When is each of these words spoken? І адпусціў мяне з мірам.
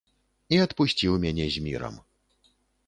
І 0.57 0.59
адпусціў 0.65 1.21
мяне 1.27 1.45
з 1.59 1.65
мірам. 1.71 2.05